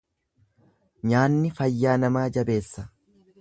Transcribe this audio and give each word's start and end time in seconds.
Nyaanni 1.11 1.51
fayyaa 1.59 1.95
nama 2.05 2.25
jabeessa. 2.39 2.89